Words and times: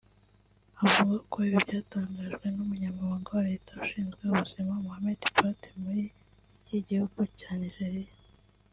avuga 0.83 1.15
ko 1.31 1.35
ibi 1.47 1.57
byatangajwe 1.65 2.45
n’umunyamabanga 2.55 3.29
wa 3.37 3.43
Leta 3.49 3.71
ushinzwe 3.83 4.21
ubuzima 4.25 4.71
Muhammed 4.83 5.21
Pate 5.35 5.67
muri 5.83 6.03
iki 6.57 6.77
gihugu 6.87 7.19
cya 7.39 7.51
Nigeria 7.63 8.13